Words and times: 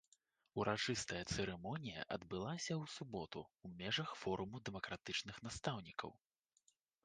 Урачыстая 0.61 1.19
цырымонія 1.33 2.01
адбылася 2.15 2.73
ў 2.81 2.93
суботу 2.95 3.39
ў 3.45 3.67
межах 3.85 4.09
форуму 4.25 4.55
дэмакратычных 4.69 5.35
настаўнікаў. 5.49 6.11